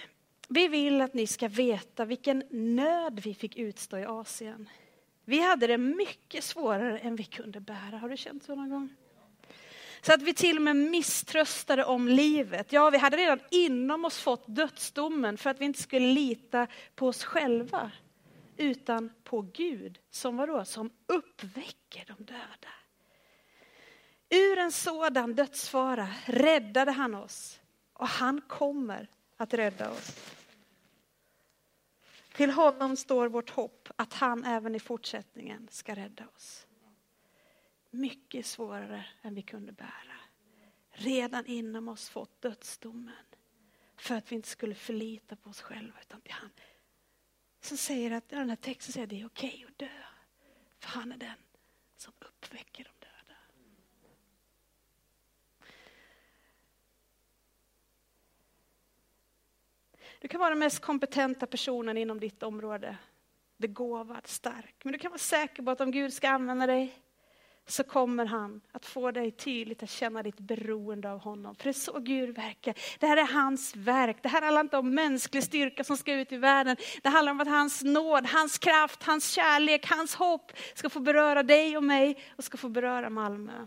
[0.49, 4.69] vi vill att ni ska veta vilken nöd vi fick utstå i Asien.
[5.25, 7.99] Vi hade det mycket svårare än vi kunde bära.
[7.99, 8.89] Har du känt så någon gång?
[10.01, 12.73] Så att vi till och med misströstade om livet.
[12.73, 17.07] Ja, vi hade redan inom oss fått dödsdomen för att vi inte skulle lita på
[17.07, 17.91] oss själva.
[18.57, 20.65] Utan på Gud, som vadå?
[20.65, 22.75] Som uppväcker de döda.
[24.31, 27.61] Ur en sådan dödsfara räddade han oss
[27.93, 30.17] och han kommer att rädda oss.
[32.33, 36.67] Till honom står vårt hopp att han även i fortsättningen ska rädda oss
[37.91, 40.21] mycket svårare än vi kunde bära.
[40.91, 43.15] Redan inom oss fått dödsdomen.
[43.97, 46.51] För att vi inte skulle förlita på oss själva utan till han.
[47.61, 50.03] Som säger att den här texten säger att det är okej att dö.
[50.79, 51.37] För han är den
[51.97, 53.39] som uppväcker de döda.
[60.21, 62.97] Du kan vara den mest kompetenta personen inom ditt område.
[63.57, 64.75] Begåvad, stark.
[64.83, 67.03] Men du kan vara säker på att om Gud ska använda dig
[67.71, 71.55] så kommer han att få dig tydligt att känna ditt beroende av honom.
[71.55, 72.75] För det är så Gud verkar.
[72.99, 74.17] Det här är hans verk.
[74.23, 76.77] Det här handlar inte om mänsklig styrka som ska ut i världen.
[77.03, 81.43] Det handlar om att hans nåd, hans kraft, hans kärlek, hans hopp ska få beröra
[81.43, 83.67] dig och mig och ska få beröra Malmö.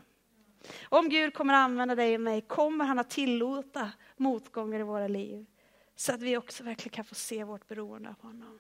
[0.84, 5.08] Om Gud kommer att använda dig och mig kommer han att tillåta motgångar i våra
[5.08, 5.46] liv.
[5.96, 8.60] Så att vi också verkligen kan få se vårt beroende av honom.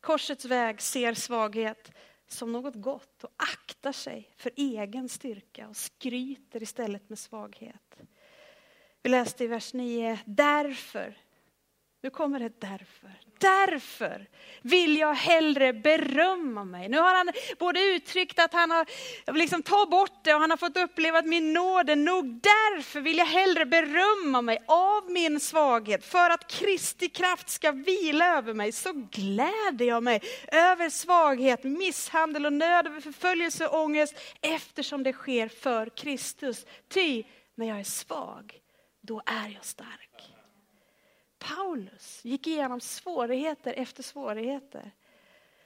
[0.00, 1.92] Korsets väg ser svaghet
[2.28, 7.96] som något gott och aktar sig för egen styrka och skryter istället med svaghet.
[9.02, 11.16] Vi läste i vers 9, därför
[12.06, 13.25] nu kommer det därför.
[13.38, 14.26] Därför
[14.62, 16.88] vill jag hellre berömma mig.
[16.88, 18.86] Nu har han både uttryckt att han har
[19.32, 22.24] liksom ta bort det och han har fått uppleva att min nåd är nog.
[22.26, 26.04] Därför vill jag hellre berömma mig av min svaghet.
[26.04, 32.46] För att Kristi kraft ska vila över mig så gläder jag mig över svaghet, misshandel
[32.46, 36.66] och nöd, över förföljelse och ångest eftersom det sker för Kristus.
[36.88, 38.54] Ty när jag är svag,
[39.02, 40.05] då är jag stark.
[41.54, 44.92] Paulus gick igenom svårigheter efter svårigheter.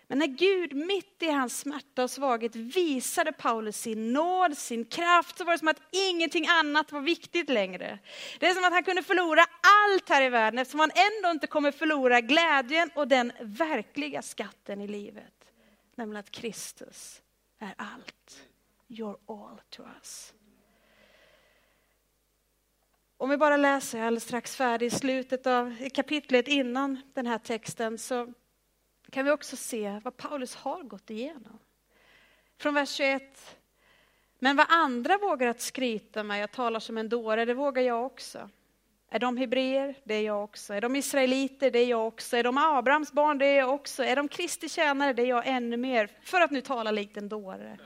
[0.06, 5.38] Men när Gud mitt i hans smärta och svaghet visade Paulus sin nåd, sin kraft,
[5.38, 7.98] så var det som att ingenting annat var viktigt längre.
[8.38, 9.44] Det är som att han kunde förlora
[9.84, 14.80] allt här i världen eftersom han ändå inte kommer förlora glädjen och den verkliga skatten
[14.80, 15.52] i livet.
[15.94, 17.22] Nämligen att Kristus
[17.58, 18.46] är allt.
[18.88, 20.34] You're all to us.
[23.20, 27.26] Om vi bara läser, jag är alldeles strax färdig, i slutet av kapitlet innan den
[27.26, 28.32] här texten så
[29.10, 31.58] kan vi också se vad Paulus har gått igenom.
[32.58, 33.56] Från vers 21.
[34.38, 38.06] Men vad andra vågar att skryta med, jag talar som en dåre, det vågar jag
[38.06, 38.50] också.
[39.10, 39.94] Är de hebreer?
[40.04, 40.74] Det är jag också.
[40.74, 41.70] Är de israeliter?
[41.70, 42.36] Det är jag också.
[42.36, 43.38] Är de Abrahams barn?
[43.38, 44.04] Det är jag också.
[44.04, 45.12] Är de Kristi tjänare?
[45.12, 46.10] Det är jag ännu mer.
[46.22, 47.78] För att nu tala likt en dåre.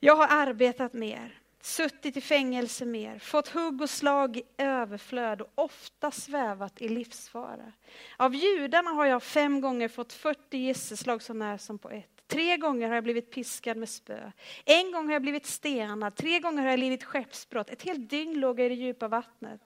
[0.00, 5.52] Jag har arbetat mer suttit i fängelse mer, fått hugg och slag i överflöd och
[5.54, 7.72] ofta svävat i livsfara.
[8.16, 12.14] Av judarna har jag fem gånger fått 40 gisselslag så när som på ett.
[12.26, 14.30] Tre gånger har jag blivit piskad med spö.
[14.64, 16.16] En gång har jag blivit stenad.
[16.16, 17.70] Tre gånger har jag lidit skeppsbrott.
[17.70, 19.60] Ett helt dygn låg jag i det djupa vattnet.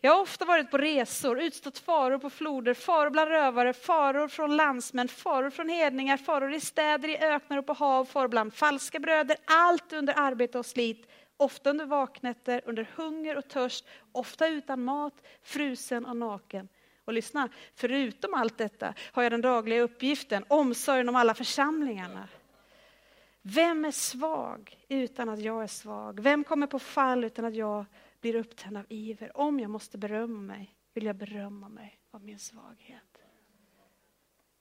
[0.00, 4.56] Jag har ofta varit på resor, utstått faror på floder, faror bland rövare, faror från
[4.56, 8.98] landsmän, faror från hedningar, faror i städer, i öknar och på hav, faror bland falska
[8.98, 9.36] bröder.
[9.44, 11.06] Allt under arbete och slit
[11.38, 16.68] ofta under vaknätter, under hunger och törst, ofta utan mat, frusen och naken.
[17.04, 22.28] Och lyssna, förutom allt detta har jag den dagliga uppgiften, omsorgen om alla församlingarna.
[23.42, 26.20] Vem är svag utan att jag är svag?
[26.20, 27.84] Vem kommer på fall utan att jag
[28.20, 29.36] blir upptänd av iver?
[29.36, 33.17] Om jag måste berömma mig vill jag berömma mig av min svaghet.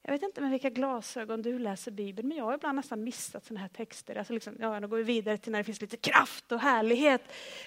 [0.08, 3.46] Jag vet inte med vilka glasögon du läser Bibeln, men jag har ibland nästan missat
[3.46, 4.16] sådana här texter.
[4.16, 7.22] Alltså liksom, ja, då går vi vidare till när det finns lite kraft och härlighet.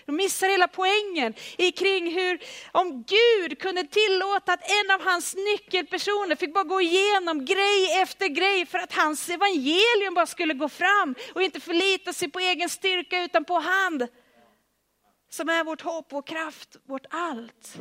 [0.07, 2.41] De missar hela poängen i kring hur,
[2.73, 8.29] om Gud kunde tillåta att en av hans nyckelpersoner fick bara gå igenom grej efter
[8.29, 12.69] grej för att hans evangelium bara skulle gå fram och inte förlita sig på egen
[12.69, 14.07] styrka utan på hand.
[15.31, 17.79] Som är vårt hopp, vår kraft, vårt allt.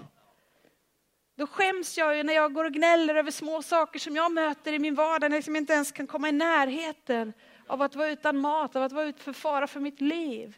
[1.40, 4.74] Då skäms jag ju när jag går och gnäller över små saker som jag möter
[4.74, 7.34] i min vardag, när jag liksom inte ens kan komma i närheten
[7.68, 10.58] av att vara utan mat, av att vara ut för fara för mitt liv.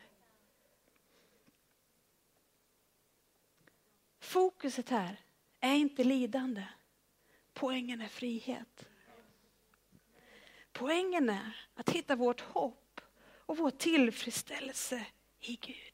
[4.19, 5.19] Fokuset här
[5.59, 6.63] är inte lidande.
[7.53, 8.85] Poängen är frihet.
[10.71, 13.01] Poängen är att hitta vårt hopp
[13.45, 15.05] och vår tillfredsställelse
[15.39, 15.90] i Gud.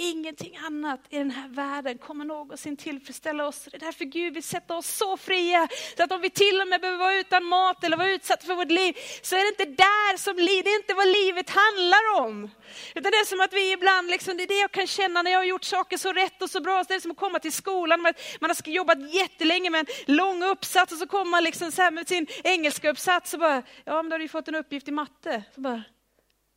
[0.00, 3.68] Ingenting annat i den här världen kommer någonsin tillfredsställa oss.
[3.70, 6.68] Det är därför Gud vill sätta oss så fria, så att om vi till och
[6.68, 9.82] med behöver vara utan mat eller vara utsatta för vårt liv, så är det inte
[9.82, 12.50] där som liv, det är inte vad livet handlar om.
[12.94, 15.30] Utan det är som att vi ibland, liksom, det är det jag kan känna när
[15.30, 17.38] jag har gjort saker så rätt och så bra, så det är som att komma
[17.38, 21.44] till skolan, man, man har jobbat jättelänge med en lång uppsats och så kommer man
[21.44, 24.48] liksom så här med sin engelska uppsats och bara, ja men då har du fått
[24.48, 25.42] en uppgift i matte.
[25.54, 25.82] Så bara,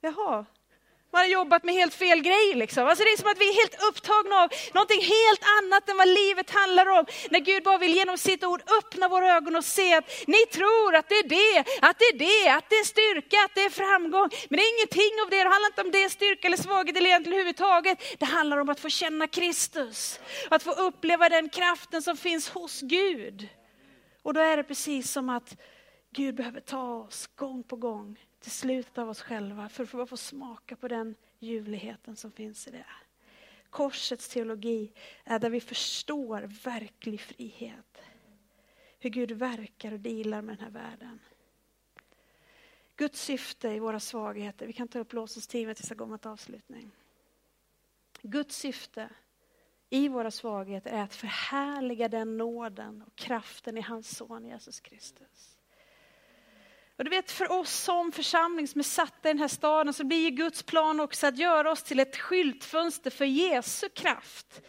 [0.04, 0.46] Jaha,
[1.12, 2.54] man har jobbat med helt fel grej.
[2.56, 2.88] Liksom.
[2.88, 6.08] Alltså det är som att vi är helt upptagna av någonting helt annat än vad
[6.08, 7.06] livet handlar om.
[7.30, 10.96] När Gud bara vill genom sitt ord öppna våra ögon och se att ni tror
[10.96, 13.70] att det är det, att det är det, att det är styrka, att det är
[13.70, 14.30] framgång.
[14.50, 17.10] Men det är ingenting av det, det handlar inte om det, styrka eller svaghet eller
[17.10, 17.98] egentligen överhuvudtaget.
[18.20, 22.82] Det handlar om att få känna Kristus, att få uppleva den kraften som finns hos
[22.82, 23.48] Gud.
[24.24, 25.56] Och då är det precis som att
[26.16, 30.18] Gud behöver ta oss gång på gång till slutet av oss själva för att få
[30.18, 32.86] smaka på den ljuvligheten som finns i det.
[33.70, 34.92] Korsets teologi
[35.24, 38.02] är där vi förstår verklig frihet.
[39.00, 41.20] Hur Gud verkar och dealar med den här världen.
[42.96, 46.92] Guds syfte i våra svagheter, vi kan ta upp lovsångsteamet tills jag går mot avslutning.
[48.22, 49.10] Guds syfte
[49.90, 55.58] i våra svagheter är att förhärliga den nåden och kraften i hans son Jesus Kristus.
[57.02, 60.04] Och du vet för oss som församling som är satta i den här staden så
[60.04, 64.62] blir Guds plan också att göra oss till ett skyltfönster för Jesu kraft.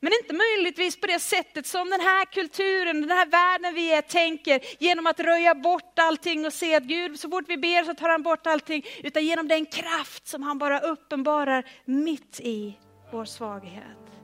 [0.00, 4.02] Men inte möjligtvis på det sättet som den här kulturen, den här världen vi är
[4.02, 7.94] tänker, genom att röja bort allting och se att Gud, så fort vi ber så
[7.94, 12.78] tar han bort allting, utan genom den kraft som han bara uppenbarar mitt i
[13.12, 14.22] vår svaghet.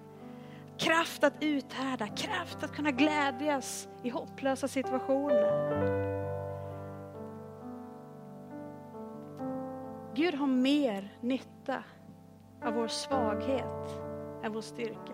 [0.81, 6.32] Kraft att uthärda, kraft att kunna glädjas i hopplösa situationer.
[10.15, 11.85] Gud har mer nytta
[12.65, 14.01] av vår svaghet
[14.45, 15.13] än vår styrka.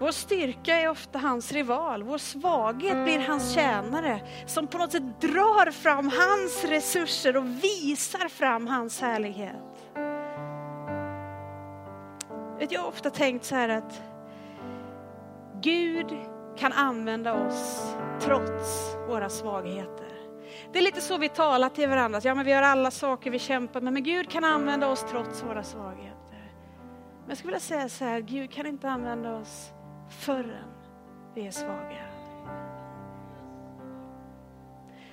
[0.00, 5.20] Vår styrka är ofta hans rival, vår svaghet blir hans tjänare som på något sätt
[5.20, 9.92] drar fram hans resurser och visar fram hans härlighet.
[12.70, 14.02] Jag har ofta tänkt så här att
[15.60, 16.16] Gud
[16.56, 20.21] kan använda oss trots våra svagheter.
[20.72, 23.38] Det är lite så vi talar till varandra, ja men vi har alla saker vi
[23.38, 26.52] kämpar med, men Gud kan använda oss trots våra svagheter.
[27.20, 29.72] Men jag skulle vilja säga så här, Gud kan inte använda oss
[30.20, 30.68] förrän
[31.34, 32.12] vi är svaga.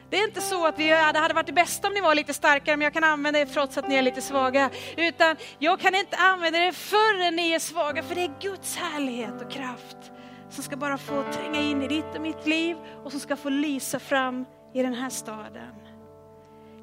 [0.09, 2.33] Det är inte så att vi, det hade varit det bästa om ni var lite
[2.33, 4.69] starkare, men jag kan använda er trots att ni är lite svaga.
[4.97, 9.41] Utan jag kan inte använda er förrän ni är svaga, för det är Guds härlighet
[9.41, 10.11] och kraft
[10.49, 13.49] som ska bara få tränga in i ditt och mitt liv och som ska få
[13.49, 15.76] lysa fram i den här staden.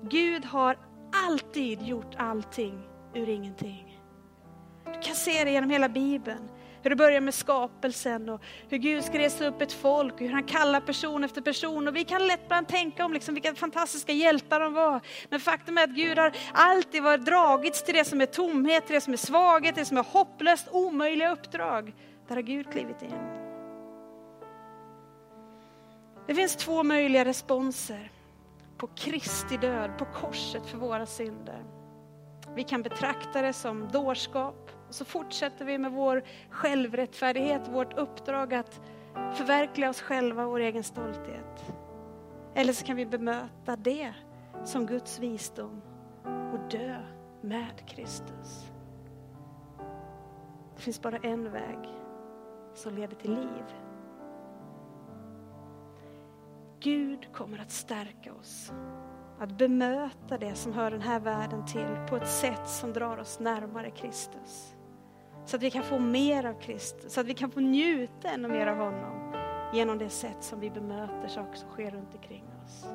[0.02, 0.78] Gud har
[1.26, 2.80] alltid gjort allting
[3.14, 4.00] ur ingenting.
[4.84, 6.48] Du kan se det genom hela Bibeln.
[6.82, 10.32] Hur det börjar med skapelsen och hur Gud ska resa upp ett folk och hur
[10.32, 11.88] han kallar person efter person.
[11.88, 15.00] Och vi kan lätt ibland tänka om liksom vilka fantastiska hjältar de var.
[15.30, 18.94] Men faktum är att Gud har alltid varit dragits till det som är tomhet, till
[18.94, 21.94] det som är svaghet, till det som är hopplöst, omöjliga uppdrag.
[22.28, 23.45] Där har Gud klivit in.
[26.26, 28.10] Det finns två möjliga responser
[28.76, 31.64] på Kristi död, på korset för våra synder.
[32.54, 38.54] Vi kan betrakta det som dårskap och så fortsätter vi med vår självrättfärdighet, vårt uppdrag
[38.54, 38.80] att
[39.34, 41.72] förverkliga oss själva, vår egen stolthet.
[42.54, 44.12] Eller så kan vi bemöta det
[44.64, 45.82] som Guds visdom
[46.24, 46.96] och dö
[47.40, 48.70] med Kristus.
[50.76, 51.78] Det finns bara en väg
[52.74, 53.85] som leder till liv.
[56.86, 58.72] Gud kommer att stärka oss.
[59.38, 63.40] Att bemöta det som hör den här världen till på ett sätt som drar oss
[63.40, 64.74] närmare Kristus.
[65.44, 68.48] Så att vi kan få mer av Kristus, så att vi kan få njuta ännu
[68.48, 69.34] mer av honom
[69.74, 72.86] genom det sätt som vi bemöter saker som sker runt omkring oss.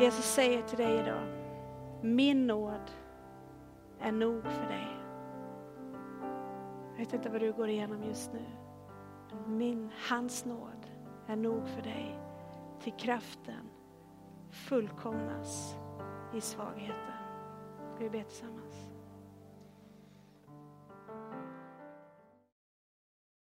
[0.00, 1.26] Jesus säger till dig idag,
[2.02, 2.90] min nåd
[4.00, 4.88] är nog för dig.
[6.90, 8.44] Jag vet inte vad du går igenom just nu.
[9.46, 10.77] Min, hans nåd
[11.28, 12.18] är nog för dig.
[12.80, 13.70] Till kraften
[14.50, 15.76] fullkomnas
[16.34, 17.14] i svagheten.
[17.94, 18.57] Ska vi be tillsammans?